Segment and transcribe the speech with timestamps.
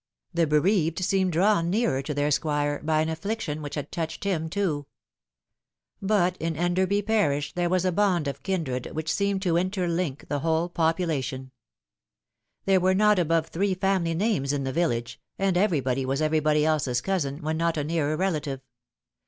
[0.33, 4.49] The bereaved seemed drawn nearer to their Squire by an affliction which had touched him
[4.49, 4.87] too.
[6.01, 9.27] But in Enderby parish there was a bond of kindred which 84 The Fatal Three.
[9.27, 11.51] seemed to interlink the whole population.
[12.65, 16.99] There weie not above three family names in the village, and everybody waa everybody else's
[16.99, 18.61] cousin, when not a nearer relative.